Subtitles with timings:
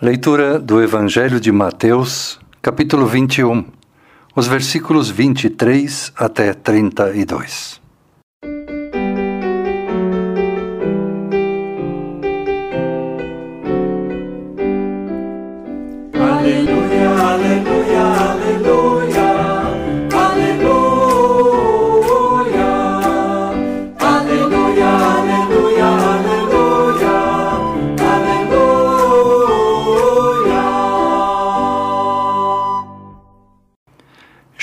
[0.00, 3.64] Leitura do Evangelho de Mateus, capítulo 21,
[4.32, 7.80] os versículos 23 até 32.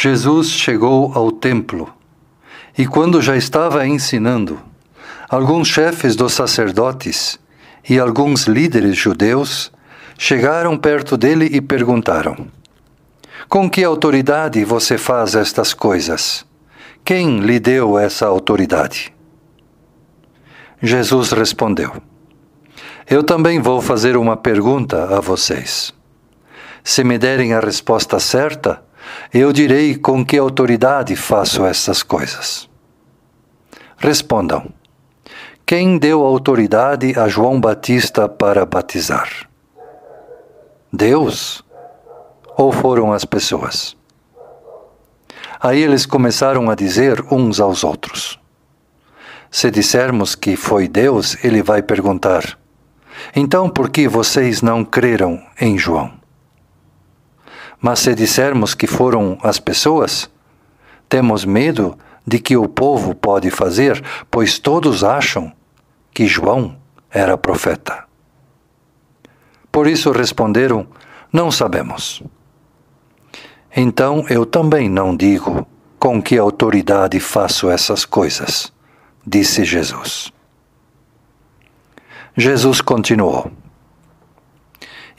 [0.06, 1.92] Jesus chegou ao templo
[2.78, 4.60] e, quando já estava ensinando,
[5.28, 7.40] alguns chefes dos sacerdotes
[7.90, 9.72] e alguns líderes judeus
[10.16, 12.46] chegaram perto dele e perguntaram:
[13.50, 16.46] Com que autoridade você faz estas coisas?
[17.04, 19.12] Quem lhe deu essa autoridade?
[20.84, 21.94] Jesus respondeu:
[23.10, 25.92] Eu também vou fazer uma pergunta a vocês.
[26.84, 28.86] Se me derem a resposta certa,
[29.34, 32.70] eu direi com que autoridade faço essas coisas.
[33.98, 34.70] Respondam:
[35.66, 39.50] Quem deu autoridade a João Batista para batizar?
[40.92, 41.64] Deus
[42.58, 43.98] ou foram as pessoas?
[45.60, 48.40] Aí eles começaram a dizer uns aos outros.
[49.50, 52.58] Se dissermos que foi Deus, ele vai perguntar:
[53.36, 56.25] Então por que vocês não creram em João?
[57.86, 60.28] Mas se dissermos que foram as pessoas,
[61.08, 65.54] temos medo de que o povo pode fazer, pois todos acham
[66.12, 66.76] que João
[67.12, 68.06] era profeta.
[69.72, 70.88] Por isso responderam:
[71.32, 72.24] Não sabemos.
[73.78, 75.68] Então eu também não digo
[76.00, 78.74] com que autoridade faço essas coisas,
[79.24, 80.34] disse Jesus.
[82.36, 83.52] Jesus continuou: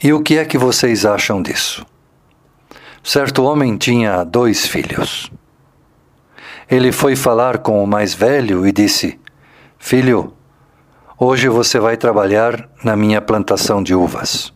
[0.03, 1.85] E o que é que vocês acham disso?
[3.07, 5.31] Certo homem tinha dois filhos.
[6.69, 9.17] Ele foi falar com o mais velho e disse:
[9.79, 10.33] Filho,
[11.17, 14.53] hoje você vai trabalhar na minha plantação de uvas.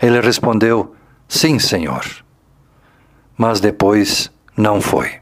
[0.00, 0.94] Ele respondeu:
[1.28, 2.06] Sim, senhor.
[3.36, 5.20] Mas depois não foi.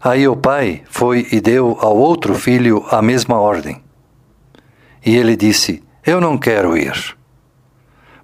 [0.00, 3.82] Aí o pai foi e deu ao outro filho a mesma ordem.
[5.04, 7.18] E ele disse: Eu não quero ir.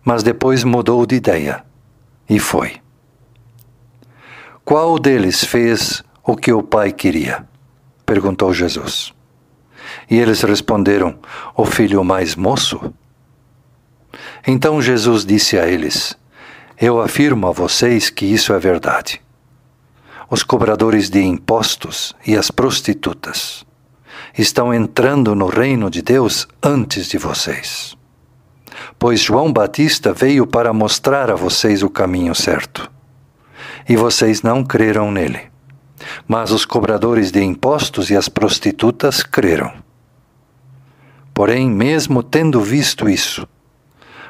[0.04, 1.69] Mas depois mudou de ideia
[2.30, 2.76] e foi.
[4.64, 7.44] Qual deles fez o que o pai queria?
[8.06, 9.12] perguntou Jesus.
[10.08, 11.18] E eles responderam:
[11.56, 12.94] O filho mais moço.
[14.46, 16.16] Então Jesus disse a eles:
[16.78, 19.20] Eu afirmo a vocês que isso é verdade.
[20.30, 23.66] Os cobradores de impostos e as prostitutas
[24.38, 27.97] estão entrando no reino de Deus antes de vocês.
[29.00, 32.93] Pois João Batista veio para mostrar a vocês o caminho certo.
[33.88, 35.41] E vocês não creram nele.
[36.28, 39.72] Mas os cobradores de impostos e as prostitutas creram.
[41.33, 43.49] Porém, mesmo tendo visto isso,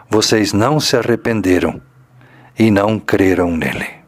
[0.09, 1.83] vocês não se arrependeram
[2.57, 4.00] e não creram nele.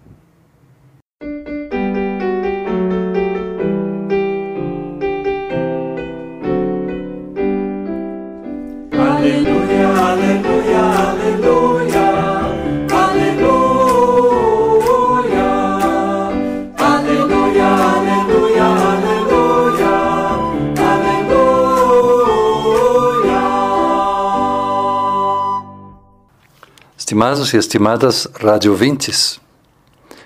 [27.12, 29.38] Estimados e estimadas radiovintes,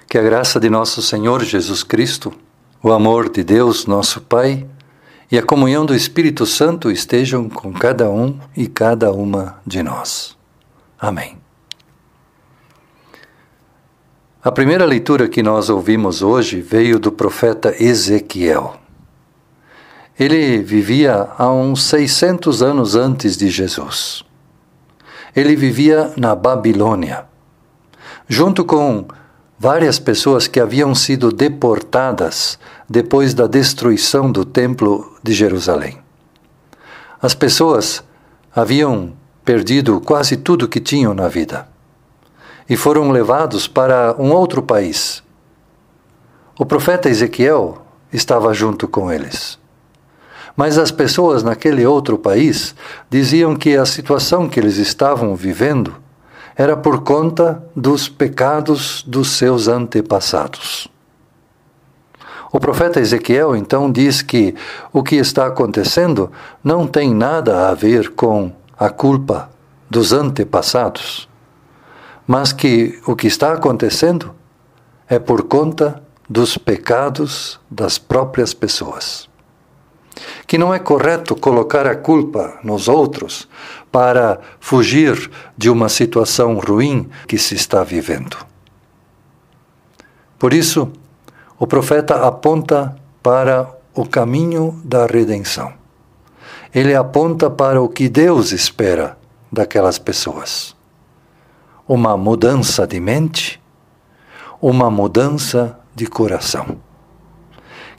[0.08, 2.32] que a graça de nosso Senhor Jesus Cristo,
[2.80, 4.64] o amor de Deus, nosso Pai,
[5.28, 10.36] e a comunhão do Espírito Santo estejam com cada um e cada uma de nós.
[10.96, 11.36] Amém.
[14.40, 18.76] A primeira leitura que nós ouvimos hoje veio do profeta Ezequiel.
[20.16, 24.24] Ele vivia há uns 600 anos antes de Jesus.
[25.36, 27.26] Ele vivia na Babilônia,
[28.26, 29.06] junto com
[29.58, 35.98] várias pessoas que haviam sido deportadas depois da destruição do Templo de Jerusalém.
[37.20, 38.02] As pessoas
[38.54, 39.12] haviam
[39.44, 41.68] perdido quase tudo que tinham na vida
[42.68, 45.22] e foram levados para um outro país.
[46.58, 49.58] O profeta Ezequiel estava junto com eles.
[50.56, 52.74] Mas as pessoas naquele outro país
[53.10, 55.94] diziam que a situação que eles estavam vivendo
[56.56, 60.88] era por conta dos pecados dos seus antepassados.
[62.50, 64.54] O profeta Ezequiel então diz que
[64.90, 66.32] o que está acontecendo
[66.64, 69.50] não tem nada a ver com a culpa
[69.90, 71.28] dos antepassados,
[72.26, 74.34] mas que o que está acontecendo
[75.06, 79.28] é por conta dos pecados das próprias pessoas.
[80.46, 83.48] Que não é correto colocar a culpa nos outros
[83.90, 88.36] para fugir de uma situação ruim que se está vivendo.
[90.38, 90.90] Por isso,
[91.58, 95.72] o profeta aponta para o caminho da redenção.
[96.74, 99.16] Ele aponta para o que Deus espera
[99.50, 100.76] daquelas pessoas.
[101.88, 103.62] Uma mudança de mente,
[104.60, 106.76] uma mudança de coração.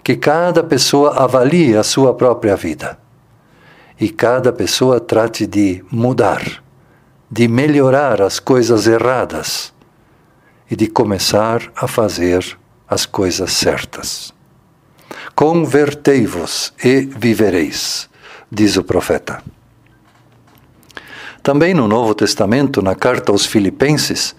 [0.03, 2.97] Que cada pessoa avalie a sua própria vida
[3.99, 6.63] e cada pessoa trate de mudar,
[7.29, 9.73] de melhorar as coisas erradas
[10.69, 12.57] e de começar a fazer
[12.87, 14.33] as coisas certas.
[15.35, 18.09] Convertei-vos e vivereis,
[18.51, 19.43] diz o profeta.
[21.41, 24.35] Também no Novo Testamento, na carta aos Filipenses,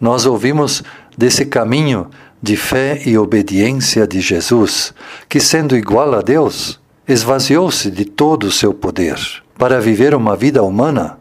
[0.00, 0.82] nós ouvimos
[1.16, 2.10] desse caminho
[2.42, 4.92] de fé e obediência de Jesus,
[5.28, 9.16] que, sendo igual a Deus, esvaziou-se de todo o seu poder
[9.56, 11.18] para viver uma vida humana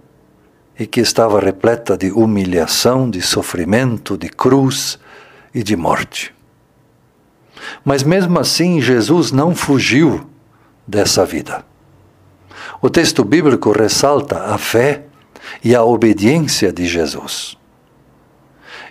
[0.79, 4.97] e que estava repleta de humilhação, de sofrimento, de cruz
[5.53, 6.33] e de morte.
[7.85, 10.27] Mas mesmo assim, Jesus não fugiu
[10.87, 11.63] dessa vida.
[12.81, 15.03] O texto bíblico ressalta a fé
[15.63, 17.55] e a obediência de Jesus.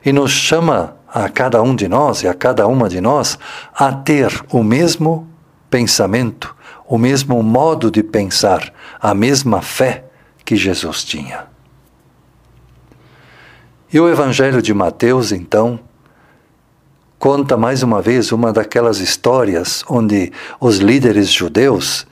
[0.05, 3.39] E nos chama a cada um de nós e a cada uma de nós
[3.75, 5.29] a ter o mesmo
[5.69, 6.55] pensamento,
[6.87, 10.05] o mesmo modo de pensar, a mesma fé
[10.45, 11.47] que Jesus tinha.
[13.93, 15.81] E o Evangelho de Mateus, então,
[17.19, 22.07] conta mais uma vez uma daquelas histórias onde os líderes judeus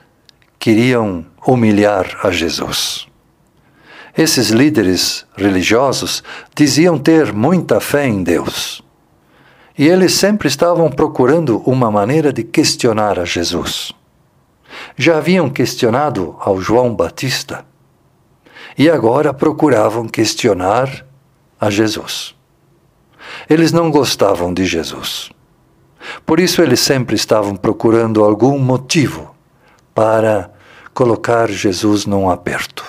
[0.59, 3.07] queriam humilhar a Jesus.
[4.17, 6.21] Esses líderes religiosos
[6.53, 8.83] diziam ter muita fé em Deus.
[9.79, 13.93] E eles sempre estavam procurando uma maneira de questionar a Jesus.
[14.97, 17.65] Já haviam questionado ao João Batista
[18.77, 21.05] e agora procuravam questionar
[21.57, 22.35] a Jesus.
[23.49, 25.29] Eles não gostavam de Jesus.
[26.25, 29.33] Por isso eles sempre estavam procurando algum motivo
[29.95, 30.51] para
[30.93, 32.83] colocar Jesus num aperto.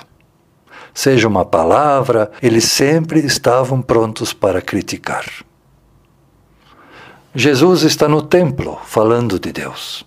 [0.92, 5.24] Seja uma palavra, eles sempre estavam prontos para criticar.
[7.34, 10.04] Jesus está no templo falando de Deus.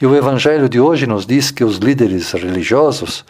[0.00, 3.22] E o Evangelho de hoje nos diz que os líderes religiosos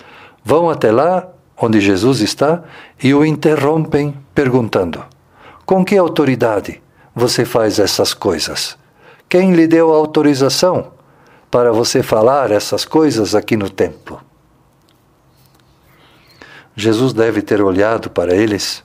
[0.44, 2.62] vão até lá onde Jesus está
[3.02, 5.04] e o interrompem perguntando:
[5.64, 6.80] Com que autoridade
[7.12, 8.78] você faz essas coisas?
[9.28, 10.92] Quem lhe deu autorização
[11.50, 14.20] para você falar essas coisas aqui no templo?
[16.76, 18.84] Jesus deve ter olhado para eles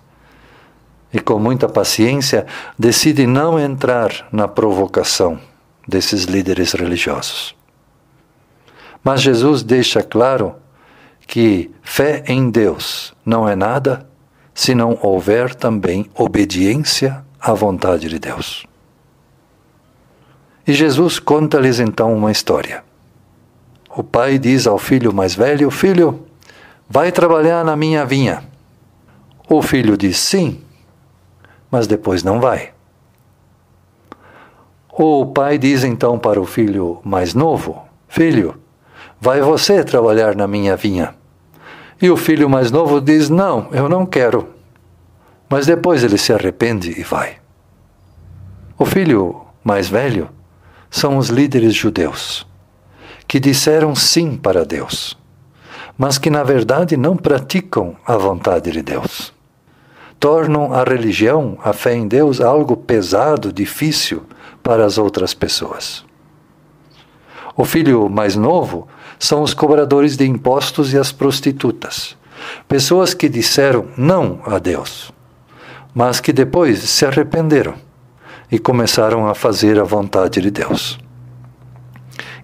[1.14, 2.46] e, com muita paciência,
[2.78, 5.40] decide não entrar na provocação
[5.88, 7.56] desses líderes religiosos.
[9.04, 10.56] Mas Jesus deixa claro
[11.28, 14.08] que fé em Deus não é nada
[14.54, 18.66] se não houver também obediência à vontade de Deus.
[20.68, 22.84] E Jesus conta-lhes então uma história.
[23.96, 26.26] O pai diz ao filho mais velho: Filho,
[26.88, 28.44] vai trabalhar na minha vinha.
[29.50, 30.62] O filho diz sim,
[31.72, 32.74] mas depois não vai.
[34.92, 38.60] O pai diz então para o filho mais novo: Filho,
[39.20, 41.16] vai você trabalhar na minha vinha.
[42.02, 44.50] E o filho mais novo diz: Não, eu não quero.
[45.50, 47.38] Mas depois ele se arrepende e vai.
[48.78, 50.30] O filho mais velho
[50.90, 52.46] são os líderes judeus,
[53.28, 55.18] que disseram sim para Deus,
[55.98, 59.32] mas que na verdade não praticam a vontade de Deus.
[60.22, 64.22] Tornam a religião, a fé em Deus, algo pesado, difícil
[64.62, 66.06] para as outras pessoas.
[67.58, 68.88] O filho mais novo
[69.18, 72.16] são os cobradores de impostos e as prostitutas.
[72.68, 75.12] Pessoas que disseram não a Deus,
[75.92, 77.74] mas que depois se arrependeram
[78.52, 81.00] e começaram a fazer a vontade de Deus.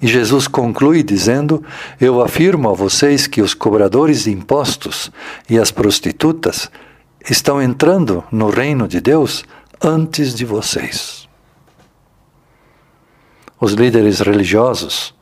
[0.01, 1.63] E Jesus conclui dizendo:
[2.01, 5.11] Eu afirmo a vocês que os cobradores de impostos
[5.47, 6.71] e as prostitutas
[7.29, 9.43] estão entrando no reino de Deus
[9.81, 11.27] antes de vocês.
[13.59, 15.15] Os líderes religiosos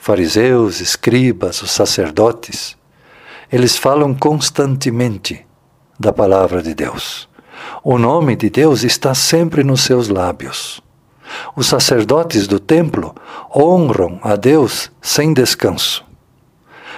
[0.00, 2.74] fariseus, escribas, os sacerdotes,
[3.52, 5.46] eles falam constantemente
[5.98, 7.28] da palavra de Deus.
[7.84, 10.80] O nome de Deus está sempre nos seus lábios.
[11.54, 13.14] Os sacerdotes do templo
[13.54, 16.04] honram a Deus sem descanso.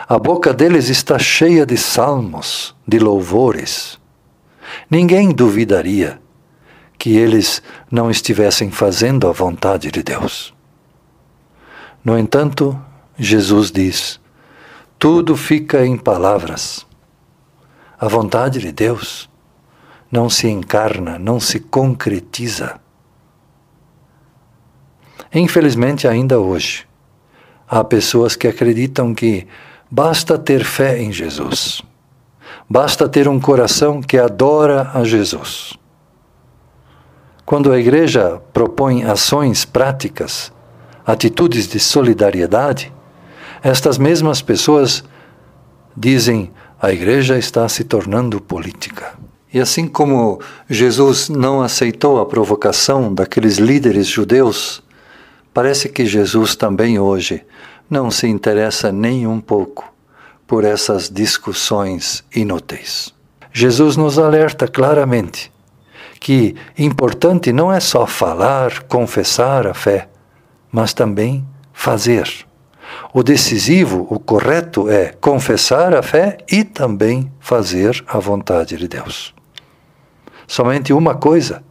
[0.09, 3.99] A boca deles está cheia de salmos, de louvores.
[4.91, 6.21] Ninguém duvidaria
[6.99, 10.55] que eles não estivessem fazendo a vontade de Deus.
[12.05, 12.79] No entanto,
[13.19, 14.21] Jesus diz:
[15.03, 16.87] tudo fica em palavras.
[17.99, 19.29] A vontade de Deus
[20.09, 22.81] não se encarna, não se concretiza.
[25.35, 26.87] Infelizmente, ainda hoje,
[27.67, 29.45] há pessoas que acreditam que
[29.91, 31.83] basta ter fé em Jesus,
[32.69, 35.75] basta ter um coração que adora a Jesus.
[37.45, 40.53] Quando a igreja propõe ações práticas,
[41.07, 42.93] atitudes de solidariedade,
[43.63, 45.05] estas mesmas pessoas
[45.97, 46.51] dizem
[46.81, 49.15] a igreja está se tornando política.
[49.53, 54.83] E assim como Jesus não aceitou a provocação daqueles líderes judeus
[55.55, 57.45] Parece que Jesus também hoje
[57.91, 59.92] não se interessa nem um pouco
[60.53, 63.15] por essas discussões inúteis.
[63.55, 65.51] Jesus nos alerta claramente
[66.21, 70.11] que importante não é só falar, confessar a fé,
[70.71, 71.43] mas também
[71.73, 72.29] fazer.
[73.15, 79.35] O decisivo, o correto é confessar a fé e também fazer a vontade de Deus.
[80.47, 81.65] Somente uma coisa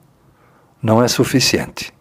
[0.82, 1.94] não é suficiente.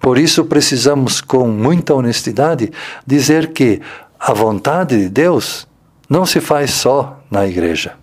[0.00, 2.70] Por isso precisamos, com muita honestidade,
[3.06, 3.82] dizer que
[4.28, 5.68] a vontade de Deus
[6.10, 7.96] não se faz só na igreja.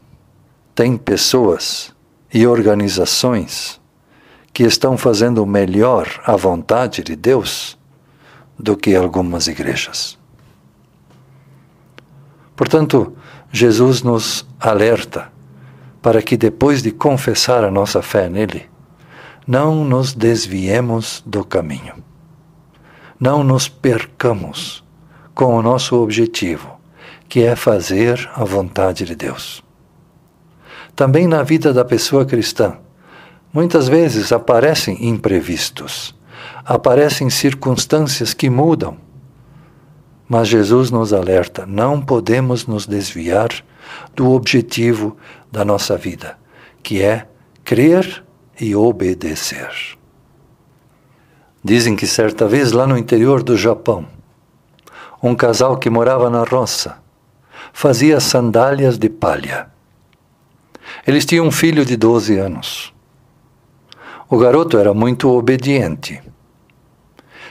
[0.74, 1.94] Tem pessoas
[2.34, 3.82] e organizações
[4.53, 7.77] que estão fazendo melhor a vontade de Deus
[8.58, 10.18] do que algumas igrejas.
[12.56, 13.18] Portanto,
[13.51, 15.30] Jesus nos alerta
[16.01, 18.70] para que depois de confessar a nossa fé nele,
[19.46, 22.01] não nos desviemos do caminho.
[23.20, 24.83] Não nos percamos
[25.34, 26.70] com o nosso objetivo,
[27.28, 29.63] que é fazer a vontade de Deus.
[30.96, 32.78] Também na vida da pessoa cristã,
[33.52, 36.16] muitas vezes aparecem imprevistos,
[36.63, 38.98] aparecem circunstâncias que mudam.
[40.30, 43.50] Mas Jesus nos alerta: não podemos nos desviar
[44.16, 45.18] do objetivo
[45.52, 46.38] da nossa vida,
[46.82, 47.28] que é
[47.63, 48.24] crer
[48.60, 49.98] e obedecer.
[51.63, 54.06] Dizem que certa vez lá no interior do Japão,
[55.24, 57.01] um casal que morava na roça
[57.72, 59.72] fazia sandálias de palha.
[61.08, 62.94] Eles tinham um filho de 12 anos.
[64.30, 66.22] O garoto era muito obediente.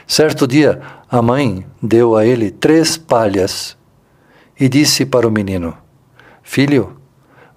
[0.07, 3.75] Certo dia, a mãe deu a ele três palhas
[4.59, 5.75] e disse para o menino:
[6.43, 6.97] Filho,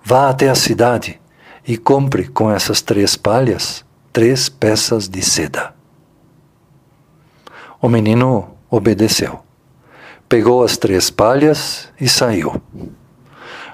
[0.02, 1.20] vá até a cidade
[1.68, 3.84] e compre com essas três palhas
[4.16, 5.74] três peças de seda.
[7.82, 9.45] O menino obedeceu.
[10.28, 12.60] Pegou as três palhas e saiu.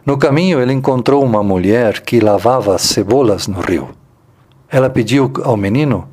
[0.04, 3.90] No caminho, ele encontrou uma mulher que lavava cebolas no rio.
[4.68, 6.08] Ela pediu ao menino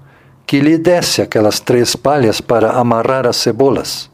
[0.46, 4.10] que lhe desse aquelas três palhas para amarrar as cebolas.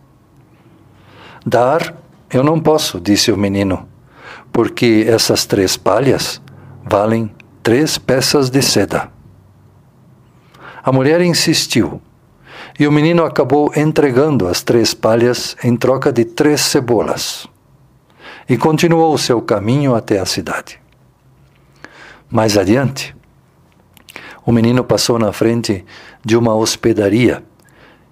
[1.45, 1.95] Dar
[2.29, 3.87] eu não posso, disse o menino,
[4.51, 6.41] porque essas três palhas
[6.83, 9.09] valem três peças de seda.
[10.83, 12.01] A mulher insistiu,
[12.77, 17.47] e o menino acabou entregando as três palhas em troca de três cebolas,
[18.47, 20.79] e continuou seu caminho até a cidade.
[22.29, 23.15] Mais adiante,
[24.45, 25.85] o menino passou na frente
[26.23, 27.43] de uma hospedaria,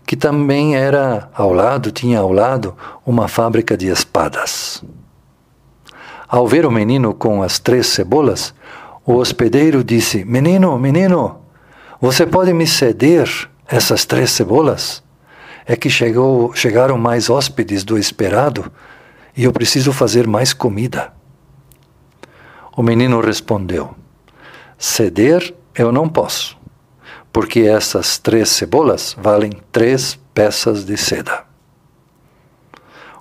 [0.06, 4.84] que também era ao lado, tinha ao lado, uma fábrica de espadas.
[6.28, 8.54] Ao ver o menino com as três cebolas,
[9.06, 11.42] o hospedeiro disse: Menino, menino,
[12.02, 13.30] você pode me ceder
[13.74, 15.02] essas três cebolas?
[15.66, 18.72] É que chegou, chegaram mais hóspedes do esperado
[19.36, 21.12] e eu preciso fazer mais comida.
[22.78, 23.96] O menino respondeu:
[24.78, 26.56] Ceder eu não posso,
[27.32, 31.44] porque essas três cebolas valem três peças de seda.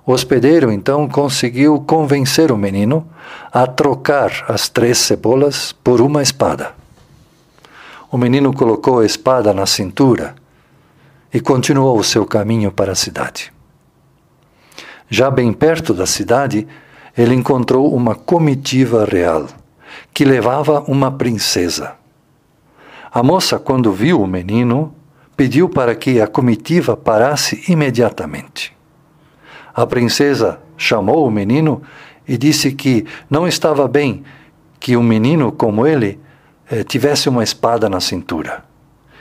[0.05, 3.07] O hospedeiro então conseguiu convencer o menino
[3.51, 6.75] a trocar as três cebolas por uma espada.
[8.11, 10.35] O menino colocou a espada na cintura
[11.33, 13.51] e continuou o seu caminho para a cidade.
[15.09, 16.67] Já bem perto da cidade,
[17.17, 19.47] ele encontrou uma comitiva real
[20.13, 21.95] que levava uma princesa.
[23.11, 24.93] A moça, quando viu o menino,
[25.35, 28.75] pediu para que a comitiva parasse imediatamente.
[29.73, 31.81] A princesa chamou o menino
[32.27, 34.23] e disse que não estava bem
[34.79, 36.19] que um menino como ele
[36.69, 38.63] eh, tivesse uma espada na cintura,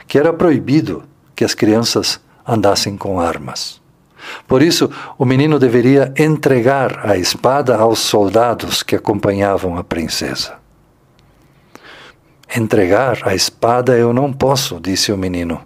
[0.06, 1.04] que era proibido
[1.34, 3.80] que as crianças andassem com armas.
[4.46, 10.54] Por isso, o menino deveria entregar a espada aos soldados que acompanhavam a princesa.
[12.54, 15.60] Entregar a espada eu não posso, disse o menino,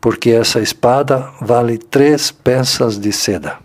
[0.00, 3.58] porque essa espada vale três peças de seda.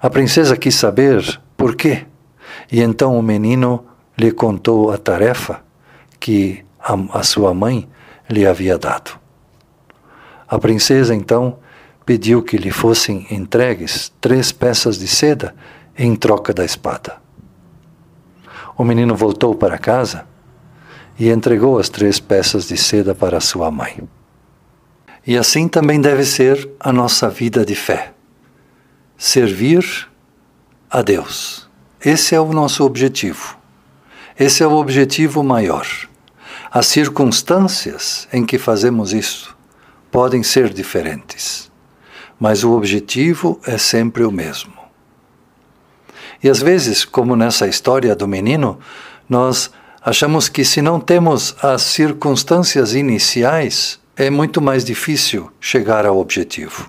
[0.00, 2.06] A princesa quis saber por quê,
[2.70, 3.84] e então o menino
[4.16, 5.62] lhe contou a tarefa
[6.20, 7.88] que a, a sua mãe
[8.28, 9.25] lhe havia dado.
[10.48, 11.58] A princesa então
[12.04, 15.54] pediu que lhe fossem entregues três peças de seda
[15.98, 17.16] em troca da espada.
[18.76, 20.24] O menino voltou para casa
[21.18, 24.08] e entregou as três peças de seda para sua mãe.
[25.26, 28.12] E assim também deve ser a nossa vida de fé.
[29.18, 30.08] Servir
[30.88, 31.68] a Deus.
[32.04, 33.58] Esse é o nosso objetivo.
[34.38, 35.86] Esse é o objetivo maior.
[36.70, 39.55] As circunstâncias em que fazemos isso
[40.10, 41.70] podem ser diferentes,
[42.38, 44.74] mas o objetivo é sempre o mesmo.
[46.42, 48.78] E às vezes, como nessa história do menino,
[49.28, 49.70] nós
[50.06, 56.88] Achamos que se não temos as circunstâncias iniciais, é muito mais difícil chegar ao objetivo.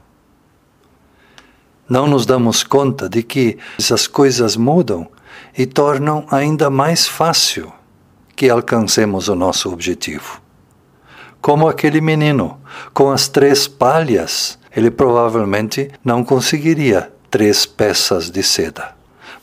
[1.89, 5.07] Não nos damos conta de que essas coisas mudam
[5.57, 7.73] e tornam ainda mais fácil
[8.35, 10.39] que alcancemos o nosso objetivo.
[11.47, 12.59] Como aquele menino,
[12.93, 18.93] com as três palhas, ele provavelmente não conseguiria três peças de seda.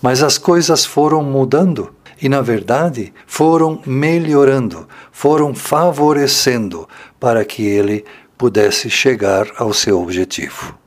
[0.03, 6.87] Mas as coisas foram mudando e, na verdade, foram melhorando, foram favorecendo
[7.19, 8.05] para que ele
[8.37, 10.79] pudesse chegar ao seu objetivo.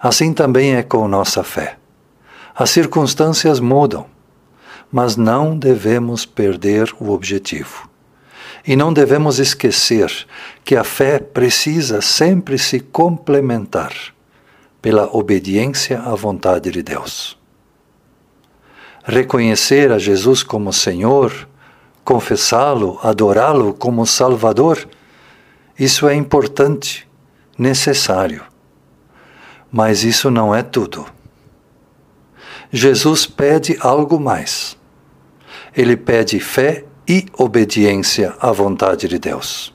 [0.00, 1.76] Assim também é com nossa fé.
[2.54, 4.06] As circunstâncias mudam,
[4.90, 7.86] mas não devemos perder o objetivo.
[8.66, 10.10] E não devemos esquecer
[10.64, 13.92] que a fé precisa sempre se complementar
[14.82, 17.36] pela obediência à vontade de Deus
[19.06, 21.48] reconhecer a Jesus como Senhor,
[22.02, 24.86] confessá-lo, adorá-lo como Salvador,
[25.78, 27.08] isso é importante,
[27.56, 28.42] necessário.
[29.70, 31.06] Mas isso não é tudo.
[32.72, 34.76] Jesus pede algo mais.
[35.74, 39.74] Ele pede fé e obediência à vontade de Deus.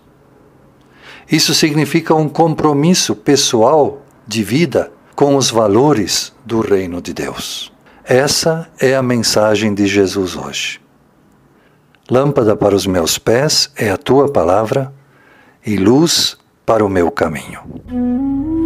[1.32, 7.72] Isso significa um compromisso pessoal de vida com os valores do reino de Deus.
[8.04, 10.82] Essa é a mensagem de Jesus hoje.
[12.10, 14.94] Lâmpada para os meus pés é a tua palavra
[15.66, 18.61] e luz para o meu caminho.